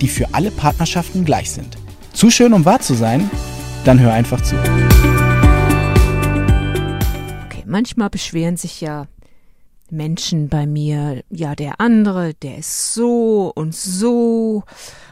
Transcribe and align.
die 0.00 0.08
für 0.08 0.34
alle 0.34 0.50
Partnerschaften 0.50 1.24
gleich 1.24 1.50
sind. 1.50 1.76
Zu 2.12 2.30
schön, 2.30 2.52
um 2.52 2.64
wahr 2.64 2.80
zu 2.80 2.94
sein? 2.94 3.30
Dann 3.84 4.00
hör 4.00 4.12
einfach 4.12 4.40
zu. 4.42 4.56
Okay, 7.46 7.64
manchmal 7.66 8.10
beschweren 8.10 8.56
sich 8.56 8.80
ja 8.80 9.06
Menschen 9.90 10.48
bei 10.48 10.66
mir, 10.66 11.22
ja, 11.30 11.54
der 11.54 11.80
andere, 11.80 12.34
der 12.34 12.58
ist 12.58 12.92
so 12.92 13.52
und 13.54 13.74
so 13.74 14.64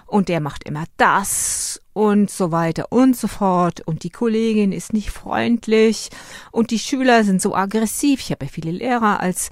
und 0.06 0.28
der 0.28 0.40
macht 0.40 0.64
immer 0.64 0.84
das 0.96 1.80
und 1.92 2.30
so 2.30 2.52
weiter 2.52 2.92
und 2.92 3.16
so 3.16 3.26
fort 3.26 3.80
und 3.86 4.02
die 4.02 4.10
Kollegin 4.10 4.72
ist 4.72 4.92
nicht 4.92 5.10
freundlich 5.10 6.10
und 6.52 6.70
die 6.70 6.78
Schüler 6.78 7.24
sind 7.24 7.40
so 7.40 7.54
aggressiv. 7.54 8.20
Ich 8.20 8.30
habe 8.30 8.44
ja 8.44 8.50
viele 8.52 8.70
Lehrer 8.70 9.20
als 9.20 9.48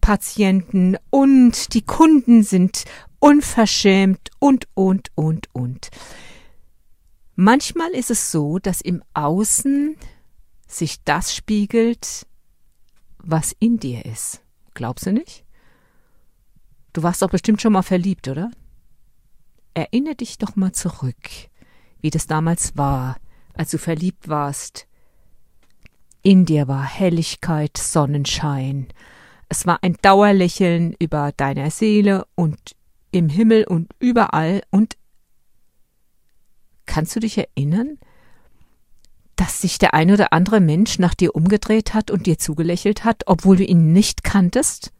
Patienten 0.00 0.96
und 1.10 1.74
die 1.74 1.82
Kunden 1.82 2.42
sind 2.44 2.84
unverschämt 3.20 4.30
und, 4.38 4.66
und, 4.74 5.10
und, 5.14 5.48
und. 5.52 5.90
Manchmal 7.34 7.90
ist 7.90 8.10
es 8.10 8.30
so, 8.32 8.58
dass 8.58 8.80
im 8.80 9.02
Außen 9.14 9.96
sich 10.66 11.02
das 11.04 11.34
spiegelt, 11.34 12.26
was 13.18 13.54
in 13.58 13.78
dir 13.78 14.04
ist. 14.04 14.42
Glaubst 14.74 15.06
du 15.06 15.12
nicht? 15.12 15.44
Du 16.92 17.02
warst 17.02 17.22
doch 17.22 17.30
bestimmt 17.30 17.62
schon 17.62 17.72
mal 17.72 17.82
verliebt, 17.82 18.28
oder? 18.28 18.50
Erinnere 19.74 20.16
dich 20.16 20.38
doch 20.38 20.56
mal 20.56 20.72
zurück, 20.72 21.30
wie 22.00 22.10
das 22.10 22.26
damals 22.26 22.76
war, 22.76 23.16
als 23.54 23.70
du 23.70 23.78
verliebt 23.78 24.28
warst. 24.28 24.86
In 26.22 26.44
dir 26.44 26.66
war 26.66 26.84
Helligkeit, 26.84 27.76
Sonnenschein. 27.76 28.88
Es 29.48 29.66
war 29.66 29.78
ein 29.82 29.96
Dauerlächeln 30.02 30.94
über 30.98 31.32
deiner 31.36 31.70
Seele 31.70 32.26
und 32.34 32.74
im 33.10 33.28
Himmel 33.28 33.64
und 33.64 33.90
überall. 33.98 34.62
Und 34.70 34.96
kannst 36.86 37.14
du 37.16 37.20
dich 37.20 37.38
erinnern, 37.38 37.98
dass 39.36 39.60
sich 39.60 39.78
der 39.78 39.94
ein 39.94 40.10
oder 40.10 40.32
andere 40.32 40.60
Mensch 40.60 40.98
nach 40.98 41.14
dir 41.14 41.34
umgedreht 41.34 41.94
hat 41.94 42.10
und 42.10 42.26
dir 42.26 42.38
zugelächelt 42.38 43.04
hat, 43.04 43.22
obwohl 43.26 43.56
du 43.56 43.64
ihn 43.64 43.92
nicht 43.92 44.24
kanntest? 44.24 44.92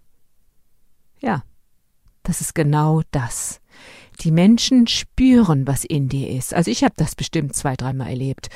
Ja, 1.20 1.42
das 2.22 2.40
ist 2.40 2.54
genau 2.54 3.02
das. 3.10 3.60
Die 4.20 4.30
Menschen 4.30 4.86
spüren, 4.86 5.66
was 5.66 5.84
in 5.84 6.08
dir 6.08 6.30
ist. 6.30 6.54
Also 6.54 6.70
ich 6.70 6.84
habe 6.84 6.94
das 6.96 7.14
bestimmt 7.14 7.54
zwei, 7.56 7.74
dreimal 7.74 8.08
erlebt, 8.08 8.48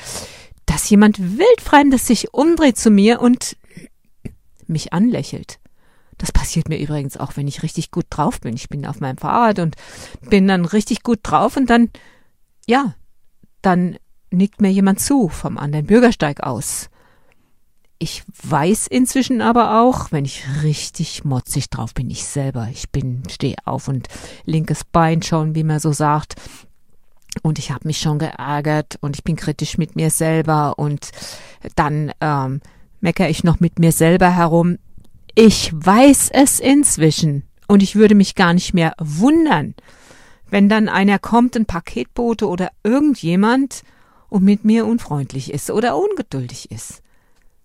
dass 0.67 0.89
jemand 0.89 1.19
wildfremdes 1.39 2.07
sich 2.07 2.33
umdreht 2.33 2.77
zu 2.77 2.91
mir 2.91 3.21
und 3.21 3.57
mich 4.67 4.93
anlächelt. 4.93 5.59
Das 6.23 6.31
passiert 6.31 6.69
mir 6.69 6.79
übrigens 6.79 7.17
auch, 7.17 7.37
wenn 7.37 7.49
ich 7.49 7.65
richtig 7.65 7.91
gut 7.91 8.07
drauf 8.09 8.41
bin. 8.41 8.55
Ich 8.55 8.69
bin 8.69 8.87
auf 8.87 9.01
meinem 9.01 9.17
Fahrrad 9.17 9.59
und 9.59 9.75
bin 10.31 10.47
dann 10.47 10.65
richtig 10.65 11.03
gut 11.03 11.19
drauf 11.25 11.57
und 11.57 11.69
dann, 11.69 11.91
ja, 12.65 12.95
dann 13.61 13.97
nickt 14.31 14.61
mir 14.61 14.71
jemand 14.71 15.01
zu 15.01 15.29
vom 15.29 15.59
anderen 15.59 15.87
Bürgersteig 15.87 16.41
aus. 16.45 16.91
Ich 17.99 18.23
weiß 18.41 18.87
inzwischen 18.87 19.41
aber 19.41 19.83
auch, 19.83 20.13
wenn 20.13 20.25
ich 20.25 20.45
richtig 20.63 21.25
motzig 21.25 21.71
drauf 21.71 21.93
bin, 21.93 22.09
ich 22.09 22.25
selber, 22.25 22.69
ich 22.71 22.91
bin, 22.91 23.25
stehe 23.29 23.57
auf 23.65 23.89
und 23.89 24.07
linkes 24.45 24.85
Bein 24.85 25.23
schon, 25.23 25.57
wie 25.57 25.65
man 25.65 25.81
so 25.81 25.91
sagt. 25.91 26.37
Und 27.43 27.59
ich 27.59 27.73
habe 27.73 27.89
mich 27.89 27.99
schon 27.99 28.21
geärgert 28.21 28.97
und 29.01 29.17
ich 29.17 29.25
bin 29.25 29.35
kritisch 29.35 29.77
mit 29.77 29.97
mir 29.97 30.11
selber 30.11 30.79
und 30.79 31.11
dann 31.75 32.13
ähm, 32.21 32.61
meckere 33.01 33.29
ich 33.29 33.43
noch 33.43 33.59
mit 33.59 33.81
mir 33.81 33.91
selber 33.91 34.31
herum. 34.31 34.79
Ich 35.35 35.73
weiß 35.73 36.29
es 36.33 36.61
inzwischen 36.61 37.45
und 37.67 37.83
ich 37.83 37.97
würde 37.97 38.15
mich 38.15 38.35
gar 38.35 38.53
nicht 38.53 38.75
mehr 38.75 38.93
wundern, 38.99 39.75
wenn 40.51 40.69
dann 40.69 40.91
einer 40.91 41.19
kommt, 41.19 41.57
ein 41.57 41.65
Paketbote 41.65 42.47
oder 42.47 42.71
irgendjemand 42.85 43.83
und 44.29 44.45
mit 44.45 44.65
mir 44.65 44.85
unfreundlich 44.85 45.51
ist 45.53 45.71
oder 45.71 45.97
ungeduldig 45.97 46.71
ist. 46.71 47.03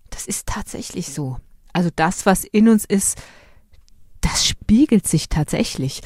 Das 0.08 0.26
ist 0.26 0.46
tatsächlich 0.46 1.08
so. 1.08 1.36
Also 1.74 1.90
das, 1.94 2.24
was 2.24 2.44
in 2.44 2.70
uns 2.70 2.86
ist, 2.86 3.18
das 4.22 4.46
spiegelt 4.46 5.06
sich 5.06 5.28
tatsächlich. 5.28 6.00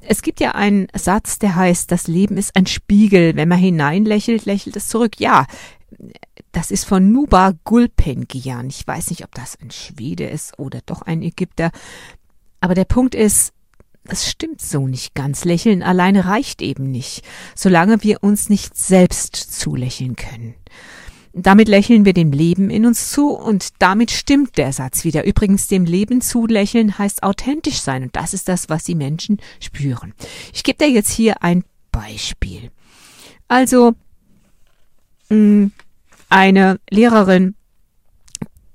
Es 0.00 0.22
gibt 0.22 0.38
ja 0.38 0.52
einen 0.52 0.86
Satz, 0.94 1.40
der 1.40 1.56
heißt, 1.56 1.90
das 1.90 2.06
Leben 2.06 2.36
ist 2.36 2.54
ein 2.54 2.66
Spiegel. 2.66 3.34
Wenn 3.34 3.48
man 3.48 3.58
hineinlächelt, 3.58 4.44
lächelt 4.44 4.76
es 4.76 4.86
zurück. 4.86 5.18
Ja, 5.18 5.46
das 6.52 6.70
ist 6.70 6.84
von 6.84 7.12
Nuba 7.12 7.52
Gulpengian. 7.64 8.68
Ich 8.68 8.86
weiß 8.86 9.10
nicht, 9.10 9.24
ob 9.24 9.34
das 9.34 9.58
ein 9.60 9.70
Schwede 9.70 10.24
ist 10.24 10.58
oder 10.58 10.80
doch 10.86 11.02
ein 11.02 11.22
Ägypter. 11.22 11.70
Aber 12.60 12.74
der 12.74 12.84
Punkt 12.84 13.14
ist, 13.14 13.52
es 14.04 14.28
stimmt 14.28 14.60
so 14.60 14.86
nicht 14.86 15.14
ganz. 15.14 15.44
Lächeln 15.44 15.82
alleine 15.82 16.24
reicht 16.24 16.62
eben 16.62 16.90
nicht, 16.90 17.22
solange 17.54 18.02
wir 18.02 18.22
uns 18.22 18.48
nicht 18.48 18.76
selbst 18.76 19.36
zulächeln 19.36 20.16
können. 20.16 20.54
Damit 21.34 21.68
lächeln 21.68 22.04
wir 22.04 22.14
dem 22.14 22.32
Leben 22.32 22.70
in 22.70 22.86
uns 22.86 23.10
zu 23.10 23.30
und 23.30 23.68
damit 23.78 24.10
stimmt 24.10 24.56
der 24.56 24.72
Satz 24.72 25.04
wieder. 25.04 25.24
Übrigens, 25.24 25.68
dem 25.68 25.84
Leben 25.84 26.20
zulächeln 26.20 26.98
heißt 26.98 27.22
authentisch 27.22 27.80
sein 27.80 28.02
und 28.02 28.16
das 28.16 28.34
ist 28.34 28.48
das, 28.48 28.68
was 28.70 28.84
die 28.84 28.94
Menschen 28.94 29.38
spüren. 29.60 30.14
Ich 30.52 30.64
gebe 30.64 30.78
dir 30.78 30.90
jetzt 30.90 31.10
hier 31.10 31.42
ein 31.42 31.64
Beispiel. 31.92 32.70
Also, 33.46 33.94
mh, 35.28 35.36
mm, 35.36 35.72
eine 36.28 36.80
Lehrerin, 36.90 37.54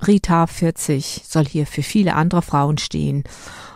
Rita 0.06 0.48
40, 0.48 1.24
soll 1.26 1.46
hier 1.46 1.66
für 1.66 1.84
viele 1.84 2.16
andere 2.16 2.42
Frauen 2.42 2.78
stehen. 2.78 3.24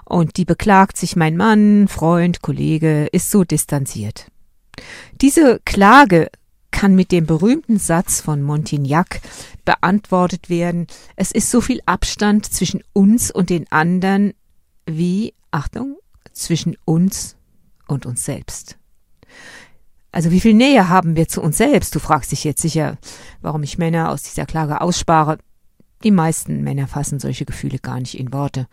Und 0.05 0.37
die 0.37 0.45
beklagt 0.45 0.97
sich, 0.97 1.15
mein 1.15 1.37
Mann, 1.37 1.87
Freund, 1.87 2.41
Kollege 2.41 3.07
ist 3.11 3.31
so 3.31 3.43
distanziert. 3.43 4.27
Diese 5.21 5.59
Klage 5.65 6.29
kann 6.71 6.95
mit 6.95 7.11
dem 7.11 7.25
berühmten 7.25 7.79
Satz 7.79 8.21
von 8.21 8.41
Montignac 8.41 9.21
beantwortet 9.65 10.49
werden. 10.49 10.87
Es 11.15 11.31
ist 11.31 11.49
so 11.49 11.59
viel 11.61 11.81
Abstand 11.85 12.45
zwischen 12.45 12.83
uns 12.93 13.31
und 13.31 13.49
den 13.49 13.71
anderen 13.71 14.33
wie, 14.85 15.33
Achtung, 15.51 15.97
zwischen 16.33 16.77
uns 16.85 17.35
und 17.87 18.05
uns 18.05 18.23
selbst. 18.23 18.77
Also 20.11 20.31
wie 20.31 20.39
viel 20.39 20.53
Nähe 20.53 20.89
haben 20.89 21.15
wir 21.15 21.27
zu 21.27 21.41
uns 21.41 21.57
selbst? 21.57 21.93
Du 21.93 21.99
fragst 21.99 22.31
dich 22.31 22.43
jetzt 22.43 22.61
sicher, 22.61 22.97
warum 23.41 23.63
ich 23.63 23.77
Männer 23.77 24.09
aus 24.09 24.23
dieser 24.23 24.45
Klage 24.45 24.81
ausspare. 24.81 25.37
Die 26.03 26.11
meisten 26.11 26.63
Männer 26.63 26.87
fassen 26.87 27.19
solche 27.19 27.45
Gefühle 27.45 27.79
gar 27.79 27.99
nicht 27.99 28.17
in 28.17 28.31
Worte. 28.33 28.67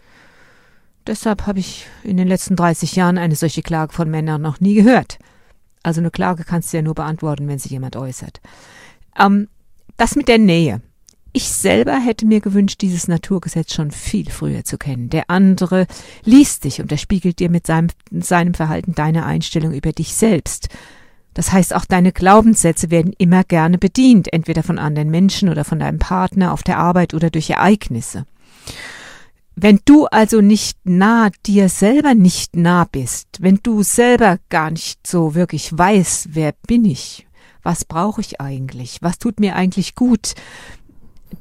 Deshalb 1.07 1.47
habe 1.47 1.59
ich 1.59 1.87
in 2.03 2.17
den 2.17 2.29
letzten 2.29 2.57
30 2.57 2.97
Jahren 2.97 3.19
eine 3.19 3.37
solche 3.37 3.63
Klage 3.63 3.93
von 3.93 4.11
Männern 4.11 4.41
noch 4.41 4.61
nie 4.61 4.75
gehört. 4.75 5.19
Also 5.83 6.01
eine 6.01 6.11
Klage 6.11 6.45
kannst 6.45 6.73
du 6.73 6.79
ja 6.79 6.83
nur 6.83 6.95
beantworten, 6.95 7.47
wenn 7.47 7.59
sich 7.59 7.73
jemand 7.73 7.97
äußert. 7.97 8.41
Ähm, 9.19 9.49
das 9.97 10.17
mit 10.17 10.29
der 10.29 10.39
Nähe. 10.39 10.81
Ich 11.37 11.49
selber 11.49 11.99
hätte 11.99 12.27
mir 12.27 12.41
gewünscht, 12.41 12.81
dieses 12.81 13.09
Naturgesetz 13.09 13.75
schon 13.75 13.91
viel 13.91 14.31
früher 14.31 14.65
zu 14.65 14.79
kennen. 14.79 15.11
Der 15.11 15.29
andere 15.29 15.87
liest 16.23 16.65
dich 16.65 16.81
und 16.81 16.93
er 16.93 16.99
spiegelt 16.99 17.39
dir 17.39 17.51
mit 17.51 17.67
seinem, 17.67 17.89
seinem 18.11 18.55
Verhalten 18.55 18.95
deine 18.95 19.27
Einstellung 19.27 19.73
über 19.73 19.93
dich 19.93 20.15
selbst. 20.15 20.69
Das 21.35 21.53
heißt, 21.53 21.75
auch 21.75 21.85
deine 21.85 22.13
Glaubenssätze 22.13 22.91
werden 22.91 23.13
immer 23.19 23.45
gerne 23.45 23.77
bedient, 23.79 24.33
entweder 24.33 24.63
von 24.63 24.79
anderen 24.79 25.11
Menschen 25.11 25.49
oder 25.49 25.65
von 25.65 25.81
deinem 25.81 25.99
Partner 25.99 26.53
auf 26.53 26.63
der 26.63 26.79
Arbeit 26.79 27.13
oder 27.13 27.31
durch 27.31 27.51
Ereignisse. 27.51 28.25
Wenn 29.57 29.81
du 29.85 30.07
also 30.07 30.41
nicht 30.41 30.79
nah 30.85 31.31
dir 31.47 31.69
selber 31.69 32.15
nicht 32.15 32.57
nah 32.57 32.85
bist, 32.91 33.29
wenn 33.41 33.61
du 33.63 33.83
selber 33.83 34.39
gar 34.49 34.71
nicht 34.71 35.07
so 35.07 35.35
wirklich 35.35 35.77
weißt, 35.77 36.31
wer 36.35 36.55
bin 36.67 36.85
ich, 36.85 37.27
was 37.63 37.85
brauche 37.85 38.21
ich 38.21 38.41
eigentlich, 38.41 38.99
was 39.01 39.19
tut 39.19 39.39
mir 39.39 39.55
eigentlich 39.55 39.95
gut, 39.95 40.35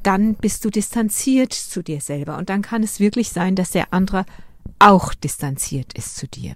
dann 0.04 0.36
bist 0.36 0.64
du 0.66 0.70
distanziert 0.70 1.54
zu 1.54 1.84
dir 1.84 2.02
selber 2.02 2.38
und 2.38 2.50
dann 2.50 2.62
kann 2.62 2.84
es 2.84 3.00
wirklich 3.00 3.30
sein, 3.30 3.56
dass 3.56 3.72
der 3.72 3.94
andere 3.94 4.26
auch 4.80 5.14
distanziert 5.14 5.94
ist 5.94 6.16
zu 6.18 6.28
dir. 6.28 6.54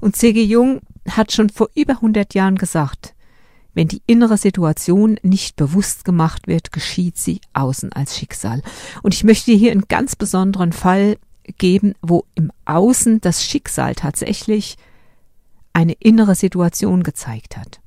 Und 0.00 0.16
C.G. 0.16 0.42
Jung 0.42 0.80
hat 1.08 1.32
schon 1.32 1.50
vor 1.50 1.70
über 1.74 1.94
100 1.94 2.34
Jahren 2.34 2.56
gesagt, 2.56 3.14
wenn 3.74 3.88
die 3.88 4.02
innere 4.06 4.38
Situation 4.38 5.18
nicht 5.22 5.56
bewusst 5.56 6.06
gemacht 6.06 6.46
wird, 6.46 6.72
geschieht 6.72 7.18
sie 7.18 7.40
außen 7.52 7.92
als 7.92 8.16
Schicksal. 8.16 8.62
Und 9.02 9.12
ich 9.12 9.22
möchte 9.22 9.52
hier 9.52 9.70
einen 9.70 9.86
ganz 9.86 10.16
besonderen 10.16 10.72
Fall 10.72 11.18
geben, 11.58 11.94
wo 12.00 12.24
im 12.34 12.50
Außen 12.64 13.20
das 13.20 13.44
Schicksal 13.44 13.94
tatsächlich 13.94 14.76
eine 15.74 15.92
innere 15.92 16.34
Situation 16.34 17.02
gezeigt 17.02 17.58
hat. 17.58 17.80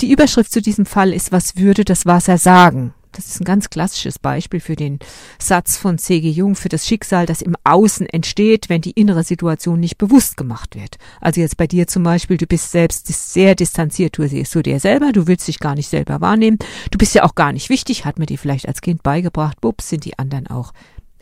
Die 0.00 0.10
Überschrift 0.10 0.50
zu 0.50 0.60
diesem 0.60 0.84
Fall 0.84 1.12
ist, 1.12 1.30
was 1.30 1.56
würde 1.56 1.84
das 1.84 2.06
Wasser 2.06 2.38
sagen? 2.38 2.92
Das 3.16 3.26
ist 3.26 3.40
ein 3.40 3.44
ganz 3.44 3.70
klassisches 3.70 4.18
Beispiel 4.18 4.60
für 4.60 4.76
den 4.76 4.98
Satz 5.38 5.76
von 5.76 5.98
C.G. 5.98 6.28
Jung 6.28 6.54
für 6.54 6.68
das 6.68 6.86
Schicksal, 6.86 7.26
das 7.26 7.40
im 7.40 7.56
Außen 7.64 8.06
entsteht, 8.06 8.68
wenn 8.68 8.82
die 8.82 8.90
innere 8.90 9.24
Situation 9.24 9.80
nicht 9.80 9.96
bewusst 9.96 10.36
gemacht 10.36 10.74
wird. 10.74 10.96
Also 11.20 11.40
jetzt 11.40 11.56
bei 11.56 11.66
dir 11.66 11.86
zum 11.86 12.02
Beispiel, 12.02 12.36
du 12.36 12.46
bist 12.46 12.70
selbst 12.70 13.06
sehr 13.06 13.54
distanziert, 13.54 14.16
zu 14.16 14.62
dir 14.62 14.80
selber, 14.80 15.12
du 15.12 15.26
willst 15.26 15.48
dich 15.48 15.58
gar 15.58 15.74
nicht 15.74 15.88
selber 15.88 16.20
wahrnehmen, 16.20 16.58
du 16.90 16.98
bist 16.98 17.14
ja 17.14 17.24
auch 17.24 17.34
gar 17.34 17.52
nicht 17.52 17.70
wichtig, 17.70 18.04
hat 18.04 18.18
mir 18.18 18.26
die 18.26 18.36
vielleicht 18.36 18.68
als 18.68 18.80
Kind 18.80 19.02
beigebracht, 19.02 19.60
bups, 19.60 19.88
sind 19.88 20.04
die 20.04 20.18
anderen 20.18 20.46
auch 20.46 20.72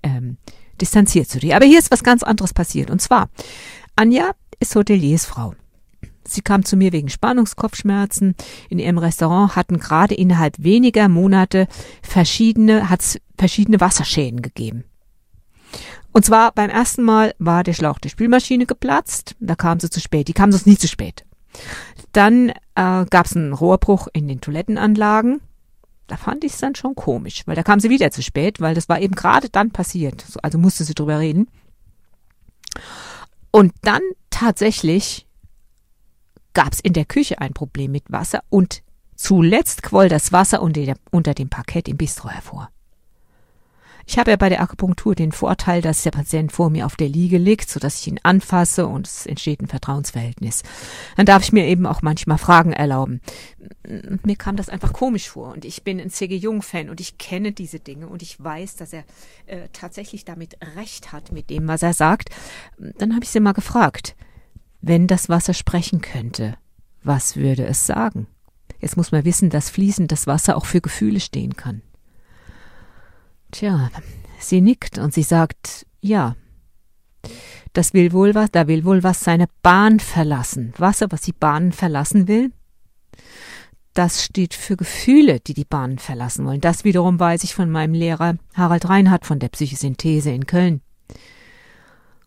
ähm, 0.02 0.37
distanziert 0.81 1.29
zu 1.29 1.38
dir. 1.38 1.56
Aber 1.56 1.64
hier 1.64 1.79
ist 1.79 1.91
was 1.91 2.02
ganz 2.02 2.23
anderes 2.23 2.52
passiert. 2.52 2.91
Und 2.91 3.00
zwar, 3.00 3.29
Anja 3.96 4.32
ist 4.58 4.75
Hoteliersfrau. 4.75 5.55
Sie 6.26 6.43
kam 6.43 6.65
zu 6.65 6.76
mir 6.76 6.93
wegen 6.93 7.09
Spannungskopfschmerzen. 7.09 8.35
In 8.69 8.79
ihrem 8.79 8.99
Restaurant 8.99 9.56
hatten 9.56 9.79
gerade 9.79 10.15
innerhalb 10.15 10.62
weniger 10.62 11.09
Monate 11.09 11.67
verschiedene, 12.03 12.88
hat's 12.91 13.19
verschiedene 13.37 13.81
Wasserschäden 13.81 14.43
gegeben. 14.43 14.85
Und 16.12 16.25
zwar 16.25 16.53
beim 16.53 16.71
ersten 16.71 17.03
Mal 17.03 17.35
war 17.38 17.65
der 17.65 17.73
Schlauch 17.73 17.99
der 17.99 18.09
Spülmaschine 18.09 18.67
geplatzt. 18.67 19.35
Da 19.41 19.56
kam 19.56 19.81
sie 19.81 19.91
zu 19.91 20.00
spät. 20.00 20.29
Die 20.29 20.32
kam 20.32 20.53
sonst 20.53 20.67
nie 20.67 20.79
zu 20.79 20.87
spät. 20.87 21.25
Dann 22.12 22.50
äh, 22.50 23.05
gab 23.11 23.27
es 23.27 23.37
einen 23.37 23.53
Rohrbruch 23.53 24.09
in 24.12 24.29
den 24.29 24.41
Toilettenanlagen. 24.41 25.41
Da 26.06 26.17
fand 26.17 26.44
ich 26.44 26.53
es 26.53 26.59
dann 26.59 26.75
schon 26.75 26.94
komisch, 26.94 27.43
weil 27.47 27.56
da 27.56 27.62
kam 27.62 27.81
sie 27.81 27.91
wieder 27.91 28.11
zu 28.11 28.23
spät, 28.23 28.61
weil 28.61 28.75
das 28.75 28.88
war 28.88 29.00
eben 29.00 29.15
gerade 29.15 29.49
dann 29.49 29.70
passiert. 29.70 30.25
Also 30.43 30.59
musste 30.59 30.85
sie 30.85 30.94
drüber 30.94 31.19
reden. 31.19 31.49
Und 33.50 33.73
dann 33.82 34.03
tatsächlich 34.31 35.24
gab 36.55 36.73
es 36.73 36.81
in 36.81 36.93
der 36.93 37.05
Küche 37.05 37.41
ein 37.41 37.53
Problem 37.53 37.93
mit 37.93 38.05
Wasser 38.11 38.43
und 38.49 38.83
zuletzt 39.17 39.83
quoll 39.83 40.09
das 40.09 40.33
Wasser 40.33 40.62
unter, 40.62 41.35
dem 41.35 41.49
Parkett 41.49 41.89
im 41.89 41.97
Bistro 41.97 42.31
hervor. 42.31 42.71
Ich 44.06 44.19
habe 44.19 44.31
ja 44.31 44.37
bei 44.37 44.51
der 44.51 44.61
Akupunktur 44.61 45.15
den 45.15 45.33
Vorteil, 45.33 45.81
dass 45.81 46.03
der 46.03 46.11
Patient 46.11 46.53
vor 46.53 46.69
mir 46.69 46.85
auf 46.85 46.97
der 46.97 47.09
Liege 47.09 47.39
liegt, 47.39 47.71
so 47.71 47.81
dass 47.81 48.01
ich 48.01 48.09
ihn 48.09 48.21
anfasse 48.23 48.87
und 48.87 49.06
es 49.06 49.25
entsteht 49.25 49.62
ein 49.62 49.67
Vertrauensverhältnis. 49.67 50.62
Dann 51.17 51.25
darf 51.25 51.43
ich 51.43 51.53
mir 51.53 51.67
eben 51.67 51.87
auch 51.87 52.03
manchmal 52.03 52.37
Fragen 52.37 52.75
erlauben. 52.75 53.23
Mir 54.23 54.37
kam 54.37 54.56
das 54.56 54.69
einfach 54.69 54.93
komisch 54.93 55.31
vor 55.31 55.53
und 55.53 55.65
ich 55.65 55.85
bin 55.85 56.01
ein 56.01 56.11
C.G. 56.11 56.37
Jung-Fan 56.37 56.91
und 56.91 57.01
ich 57.01 57.17
kenne 57.17 57.53
diese 57.53 57.81
Dinge 57.81 58.06
und 58.06 58.21
ich 58.21 58.43
weiß, 58.43 58.77
dass 58.77 58.93
er 58.93 59.05
äh, 59.47 59.69
tatsächlich 59.73 60.27
damit 60.27 60.59
recht 60.77 61.12
hat 61.12 61.33
mit 61.33 61.49
dem, 61.49 61.67
was 61.67 61.83
er 61.83 61.95
sagt. 61.95 62.29
Dann 62.79 63.15
habe 63.15 63.25
ich 63.25 63.31
sie 63.31 63.41
mal 63.41 63.53
gefragt. 63.53 64.17
Wenn 64.87 65.07
das 65.07 65.31
Wasser 65.31 65.55
sprechen 65.55 66.03
könnte, 66.03 66.59
was 67.03 67.37
würde 67.37 67.65
es 67.65 67.87
sagen? 67.87 68.27
Jetzt 68.81 68.99
muss 68.99 69.13
man 69.13 69.25
wissen, 69.25 69.49
dass 69.49 69.71
fließendes 69.71 70.27
Wasser 70.27 70.59
auch 70.59 70.67
für 70.67 70.83
Gefühle 70.83 71.21
stehen 71.21 71.57
kann. 71.57 71.81
Tja, 73.51 73.89
sie 74.39 74.61
nickt 74.61 74.99
und 74.99 75.15
sie 75.15 75.23
sagt, 75.23 75.87
ja. 76.03 76.37
Das 77.73 77.95
will 77.95 78.13
wohl 78.13 78.35
was, 78.35 78.51
da 78.51 78.69
will 78.69 78.85
wohl 78.85 79.03
was 79.03 79.21
seine 79.21 79.47
Bahn 79.63 80.01
verlassen. 80.01 80.75
Wasser, 80.77 81.07
was 81.09 81.23
die 81.23 81.33
Bahn 81.33 81.73
verlassen 81.73 82.29
will, 82.29 82.53
das 83.95 84.23
steht 84.23 84.53
für 84.53 84.77
Gefühle, 84.77 85.41
die 85.41 85.55
die 85.55 85.65
Bahn 85.65 85.99
verlassen 85.99 86.45
wollen. 86.45 86.61
Das 86.61 86.85
wiederum 86.85 87.19
weiß 87.19 87.43
ich 87.45 87.55
von 87.55 87.71
meinem 87.71 87.95
Lehrer 87.95 88.37
Harald 88.53 88.87
Reinhardt 88.87 89.25
von 89.25 89.39
der 89.39 89.49
Psychosynthese 89.49 90.31
in 90.31 90.47
Köln. 90.47 90.83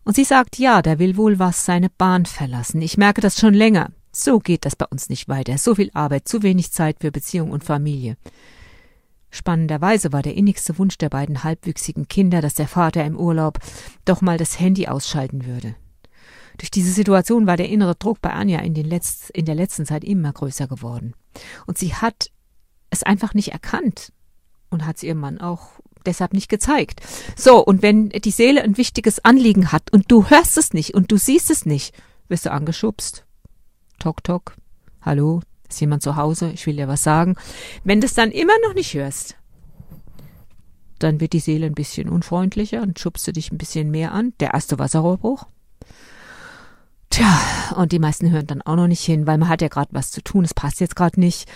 Und 0.07 0.15
sie 0.15 0.24
sagt, 0.24 0.57
ja, 0.57 0.81
da 0.81 1.00
will 1.00 1.18
wohl 1.18 1.38
was 1.38 1.65
seine 1.65 1.89
Bahn 1.89 2.25
verlassen. 2.25 2.81
Ich 2.81 2.95
merke 2.95 3.19
das 3.19 3.38
schon 3.38 3.54
länger. 3.54 3.92
So 4.13 4.39
geht 4.39 4.63
das 4.63 4.77
bei 4.77 4.86
uns 4.86 5.09
nicht 5.09 5.27
weiter. 5.27 5.57
So 5.57 5.75
viel 5.75 5.92
Arbeit, 5.94 6.30
zu 6.30 6.44
wenig 6.44 6.71
Zeit 6.71 7.01
für 7.01 7.12
Beziehung 7.12 7.51
und 7.51 7.65
Familie. 7.65 8.15
Spannenderweise 9.31 10.13
war 10.13 10.21
der 10.21 10.36
innigste 10.36 10.77
Wunsch 10.77 10.98
der 10.98 11.09
beiden 11.09 11.44
halbwüchsigen 11.44 12.07
Kinder, 12.07 12.39
dass 12.39 12.54
der 12.54 12.69
Vater 12.69 13.04
im 13.04 13.18
Urlaub 13.18 13.59
doch 14.06 14.21
mal 14.21 14.38
das 14.38 14.62
Handy 14.62 14.88
ausschalten 14.88 15.45
würde. 15.45 15.75
Durch 16.57 16.71
diese 16.71 16.94
Situation 16.94 17.45
war 17.45 17.57
der 17.57 17.68
innere 17.68 17.95
Druck 17.95 18.21
bei 18.21 18.31
Anja 18.31 18.60
in, 18.60 18.75
Letz-, 18.75 19.30
in 19.31 19.44
der 19.44 19.56
letzten 19.56 19.86
Zeit 19.86 20.06
immer 20.06 20.31
größer 20.31 20.69
geworden. 20.69 21.15
Und 21.65 21.77
sie 21.77 21.94
hat 21.94 22.31
es 22.92 23.03
einfach 23.03 23.33
nicht 23.33 23.51
erkannt 23.51 24.13
und 24.69 24.86
hat 24.86 24.95
es 24.95 25.03
ihrem 25.03 25.19
Mann 25.19 25.42
auch 25.42 25.81
deshalb 26.07 26.33
nicht 26.33 26.50
gezeigt. 26.50 27.01
So, 27.36 27.63
und 27.63 27.81
wenn 27.81 28.09
die 28.09 28.31
Seele 28.31 28.63
ein 28.63 28.77
wichtiges 28.77 29.24
Anliegen 29.24 29.71
hat 29.71 29.92
und 29.92 30.12
du 30.12 30.30
hörst 30.30 30.57
es 30.57 30.74
nicht 30.74 30.94
und 30.94 31.12
du 31.12 31.18
siehst 31.18 31.51
es 31.51 31.65
nicht, 31.65 31.94
wirst 32.27 32.45
du 32.45 32.51
angeschubst. 32.51 33.25
Tok, 34.00 34.24
tok. 34.24 34.56
Hallo, 35.01 35.42
ist 35.69 35.81
jemand 35.81 36.04
zu 36.04 36.15
Hause? 36.15 36.51
Ich 36.54 36.65
will 36.65 36.75
dir 36.75 36.88
was 36.88 37.04
sagen. 37.04 37.36
Wenn 37.83 38.01
du 38.01 38.07
es 38.07 38.13
dann 38.13 38.31
immer 38.31 38.54
noch 38.65 38.74
nicht 38.74 38.94
hörst, 38.94 39.36
dann 41.00 41.19
wird 41.19 41.33
die 41.33 41.39
Seele 41.39 41.65
ein 41.68 41.75
bisschen 41.75 42.10
unfreundlicher 42.10 42.81
und 42.81 43.00
schubst 43.00 43.27
du 43.27 43.33
dich 43.33 43.51
ein 43.51 43.57
bisschen 43.57 43.92
mehr 43.92 44.12
an. 44.13 44.33
Der 44.39 44.53
erste 44.53 44.80
Wasserrohrbruch. 44.80 45.45
Tja, 47.10 47.39
und 47.75 47.92
die 47.92 48.00
meisten 48.00 48.31
hören 48.31 48.48
dann 48.48 48.62
auch 48.62 48.75
noch 48.75 48.88
nicht 48.88 49.03
hin, 49.03 49.27
weil 49.27 49.38
man 49.38 49.50
hat 49.50 49.62
ja 49.62 49.69
gerade 49.69 49.94
was 49.94 50.12
zu 50.12 50.21
tun, 50.21 50.44
es 50.44 50.53
passt 50.53 50.80
jetzt 50.80 50.95
gerade 50.95 51.19
nicht. 51.19 51.50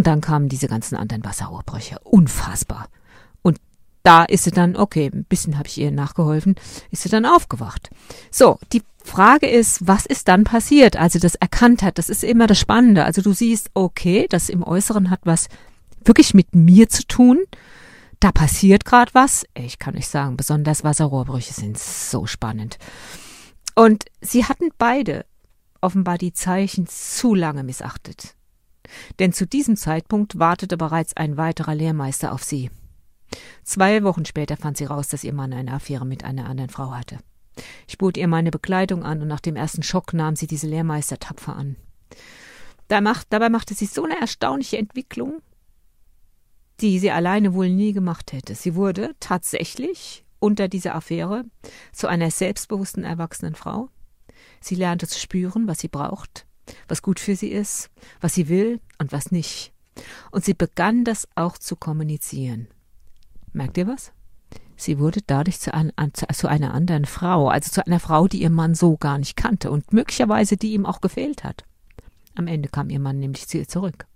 Und 0.00 0.06
dann 0.06 0.22
kamen 0.22 0.48
diese 0.48 0.66
ganzen 0.66 0.96
anderen 0.96 1.22
Wasserrohrbrüche. 1.26 1.98
Unfassbar. 2.04 2.88
Und 3.42 3.58
da 4.02 4.24
ist 4.24 4.44
sie 4.44 4.50
dann, 4.50 4.74
okay, 4.74 5.10
ein 5.12 5.24
bisschen 5.24 5.58
habe 5.58 5.68
ich 5.68 5.76
ihr 5.76 5.90
nachgeholfen, 5.90 6.54
ist 6.90 7.02
sie 7.02 7.10
dann 7.10 7.26
aufgewacht. 7.26 7.90
So, 8.30 8.58
die 8.72 8.82
Frage 9.04 9.46
ist, 9.46 9.86
was 9.86 10.06
ist 10.06 10.28
dann 10.28 10.44
passiert, 10.44 10.96
als 10.96 11.12
sie 11.12 11.20
das 11.20 11.34
erkannt 11.34 11.82
hat? 11.82 11.98
Das 11.98 12.08
ist 12.08 12.24
immer 12.24 12.46
das 12.46 12.58
Spannende. 12.58 13.04
Also 13.04 13.20
du 13.20 13.34
siehst, 13.34 13.68
okay, 13.74 14.24
das 14.30 14.48
im 14.48 14.62
Äußeren 14.62 15.10
hat 15.10 15.20
was 15.24 15.48
wirklich 16.02 16.32
mit 16.32 16.54
mir 16.54 16.88
zu 16.88 17.06
tun. 17.06 17.40
Da 18.20 18.32
passiert 18.32 18.86
gerade 18.86 19.12
was. 19.12 19.44
Ich 19.52 19.78
kann 19.78 19.98
euch 19.98 20.08
sagen, 20.08 20.38
besonders 20.38 20.82
Wasserrohrbrüche 20.82 21.52
sind 21.52 21.78
so 21.78 22.24
spannend. 22.24 22.78
Und 23.74 24.06
sie 24.22 24.46
hatten 24.46 24.70
beide 24.78 25.26
offenbar 25.82 26.16
die 26.16 26.32
Zeichen 26.32 26.86
zu 26.86 27.34
lange 27.34 27.64
missachtet. 27.64 28.34
Denn 29.18 29.32
zu 29.32 29.46
diesem 29.46 29.76
Zeitpunkt 29.76 30.38
wartete 30.38 30.76
bereits 30.76 31.16
ein 31.16 31.36
weiterer 31.36 31.74
Lehrmeister 31.74 32.32
auf 32.32 32.42
sie. 32.42 32.70
Zwei 33.62 34.02
Wochen 34.02 34.24
später 34.24 34.56
fand 34.56 34.76
sie 34.76 34.84
raus, 34.84 35.08
dass 35.08 35.24
ihr 35.24 35.32
Mann 35.32 35.52
eine 35.52 35.72
Affäre 35.72 36.06
mit 36.06 36.24
einer 36.24 36.48
anderen 36.48 36.70
Frau 36.70 36.92
hatte. 36.92 37.18
Ich 37.86 37.98
bot 37.98 38.16
ihr 38.16 38.28
meine 38.28 38.50
Bekleidung 38.50 39.04
an 39.04 39.22
und 39.22 39.28
nach 39.28 39.40
dem 39.40 39.56
ersten 39.56 39.82
Schock 39.82 40.12
nahm 40.12 40.36
sie 40.36 40.46
diese 40.46 40.66
Lehrmeister 40.66 41.18
tapfer 41.18 41.56
an. 41.56 41.76
Dabei 42.88 43.48
machte 43.48 43.74
sie 43.74 43.86
so 43.86 44.04
eine 44.04 44.18
erstaunliche 44.18 44.78
Entwicklung, 44.78 45.42
die 46.80 46.98
sie 46.98 47.10
alleine 47.10 47.54
wohl 47.54 47.68
nie 47.68 47.92
gemacht 47.92 48.32
hätte. 48.32 48.54
Sie 48.54 48.74
wurde 48.74 49.14
tatsächlich 49.20 50.24
unter 50.40 50.66
dieser 50.66 50.94
Affäre 50.94 51.44
zu 51.92 52.08
einer 52.08 52.30
selbstbewussten 52.30 53.04
erwachsenen 53.04 53.54
Frau. 53.54 53.90
Sie 54.60 54.74
lernte 54.74 55.06
zu 55.06 55.18
spüren, 55.18 55.68
was 55.68 55.80
sie 55.80 55.88
braucht, 55.88 56.46
was 56.88 57.02
gut 57.02 57.20
für 57.20 57.36
sie 57.36 57.48
ist, 57.48 57.90
was 58.20 58.34
sie 58.34 58.48
will 58.48 58.80
und 58.98 59.12
was 59.12 59.30
nicht. 59.30 59.72
Und 60.30 60.44
sie 60.44 60.54
begann 60.54 61.04
das 61.04 61.28
auch 61.34 61.58
zu 61.58 61.76
kommunizieren. 61.76 62.68
Merkt 63.52 63.78
ihr 63.78 63.86
was? 63.86 64.12
Sie 64.76 64.98
wurde 64.98 65.20
dadurch 65.26 65.60
zu, 65.60 65.74
ein, 65.74 65.92
zu, 66.14 66.48
einer 66.48 66.72
anderen 66.72 67.04
Frau, 67.04 67.48
also 67.48 67.70
zu 67.70 67.86
einer 67.86 68.00
Frau, 68.00 68.28
die 68.28 68.40
ihr 68.40 68.50
Mann 68.50 68.74
so 68.74 68.96
gar 68.96 69.18
nicht 69.18 69.36
kannte 69.36 69.70
und 69.70 69.92
möglicherweise 69.92 70.56
die 70.56 70.72
ihm 70.72 70.86
auch 70.86 71.02
gefehlt 71.02 71.44
hat. 71.44 71.64
Am 72.34 72.46
Ende 72.46 72.68
kam 72.70 72.88
ihr 72.88 73.00
Mann 73.00 73.18
nämlich 73.18 73.46
zu 73.46 73.58
ihr 73.58 73.68
zurück. 73.68 74.06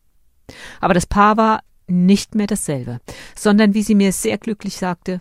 Aber 0.81 0.95
das 0.95 1.07
Paar 1.07 1.37
war 1.37 1.63
nicht 1.87 2.35
mehr 2.35 2.47
dasselbe, 2.47 3.01
sondern 3.37 3.75
wie 3.75 3.83
sie 3.83 3.95
mir 3.95 4.13
sehr 4.13 4.39
glücklich 4.39 4.77
sagte, 4.77 5.21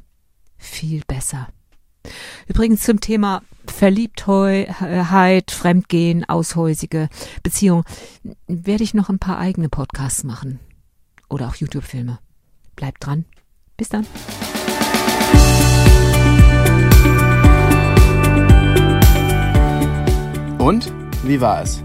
viel 0.57 1.01
besser. 1.07 1.49
Übrigens 2.47 2.83
zum 2.83 3.01
Thema 3.01 3.41
Verliebtheit, 3.83 5.51
Fremdgehen, 5.51 6.23
aushäusige 6.23 7.09
Beziehung 7.43 7.83
werde 8.47 8.81
ich 8.81 8.93
noch 8.93 9.09
ein 9.09 9.19
paar 9.19 9.39
eigene 9.39 9.67
Podcasts 9.67 10.23
machen. 10.23 10.61
Oder 11.29 11.49
auch 11.49 11.55
YouTube-Filme. 11.55 12.19
Bleibt 12.77 13.05
dran. 13.05 13.25
Bis 13.75 13.89
dann. 13.89 14.07
Und 20.59 20.93
wie 21.25 21.41
war 21.41 21.61
es? 21.61 21.83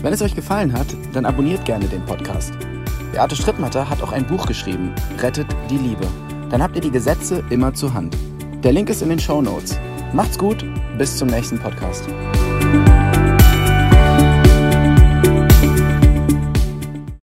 Wenn 0.00 0.14
es 0.14 0.22
euch 0.22 0.34
gefallen 0.34 0.72
hat, 0.72 0.86
dann 1.12 1.26
abonniert 1.26 1.66
gerne 1.66 1.84
den 1.84 2.06
Podcast. 2.06 2.54
Beate 3.12 3.36
Strittmatter 3.36 3.90
hat 3.90 4.00
auch 4.00 4.12
ein 4.12 4.26
Buch 4.26 4.46
geschrieben, 4.46 4.94
Rettet 5.18 5.54
die 5.68 5.76
Liebe. 5.76 6.06
Dann 6.48 6.62
habt 6.62 6.76
ihr 6.76 6.82
die 6.82 6.90
Gesetze 6.90 7.44
immer 7.50 7.74
zur 7.74 7.92
Hand. 7.92 8.16
Der 8.64 8.72
Link 8.72 8.88
ist 8.88 9.02
in 9.02 9.10
den 9.10 9.20
Show 9.20 9.42
Notes. 9.42 9.78
Macht's 10.16 10.38
gut, 10.38 10.64
bis 10.96 11.18
zum 11.18 11.28
nächsten 11.28 11.58
Podcast. 11.58 12.08